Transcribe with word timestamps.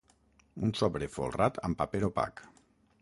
Un 0.67 0.71
sobre 0.79 1.09
folrat 1.17 1.61
amb 1.69 1.79
paper 1.83 2.03
opac. 2.09 2.43